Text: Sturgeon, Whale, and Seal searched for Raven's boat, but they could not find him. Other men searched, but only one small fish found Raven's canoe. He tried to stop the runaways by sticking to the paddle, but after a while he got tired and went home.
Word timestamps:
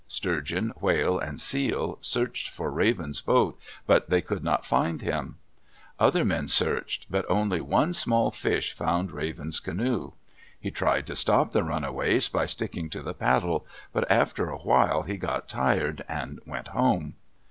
Sturgeon, 0.07 0.73
Whale, 0.79 1.19
and 1.19 1.39
Seal 1.39 1.99
searched 2.01 2.49
for 2.49 2.71
Raven's 2.71 3.21
boat, 3.21 3.59
but 3.85 4.09
they 4.09 4.19
could 4.19 4.43
not 4.43 4.65
find 4.65 4.99
him. 5.03 5.35
Other 5.99 6.25
men 6.25 6.47
searched, 6.47 7.05
but 7.07 7.23
only 7.29 7.61
one 7.61 7.93
small 7.93 8.31
fish 8.31 8.73
found 8.73 9.11
Raven's 9.11 9.59
canoe. 9.59 10.13
He 10.59 10.71
tried 10.71 11.05
to 11.05 11.15
stop 11.15 11.51
the 11.51 11.61
runaways 11.63 12.29
by 12.29 12.47
sticking 12.47 12.89
to 12.89 13.03
the 13.03 13.13
paddle, 13.13 13.67
but 13.93 14.09
after 14.09 14.49
a 14.49 14.57
while 14.57 15.03
he 15.03 15.17
got 15.17 15.47
tired 15.47 16.03
and 16.09 16.39
went 16.47 16.69
home. 16.69 17.13